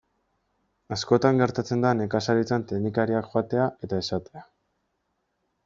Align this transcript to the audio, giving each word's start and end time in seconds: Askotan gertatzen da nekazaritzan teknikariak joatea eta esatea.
Askotan 0.95 1.41
gertatzen 1.41 1.83
da 1.83 1.91
nekazaritzan 1.99 2.65
teknikariak 2.73 3.29
joatea 3.35 3.71
eta 3.89 4.03
esatea. 4.07 4.45